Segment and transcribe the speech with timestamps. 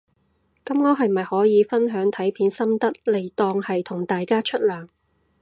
[0.65, 4.87] 噉我係咪可以分享睇片心得嚟當係同大家出糧